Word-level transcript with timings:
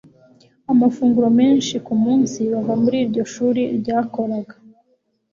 amafunguro 0.71 1.27
menshi 1.39 1.75
kumunsi 1.85 2.39
bava 2.51 2.73
muri 2.83 2.97
iryo 3.03 3.23
shuri 3.33 3.61
ryakoraga 3.79 4.55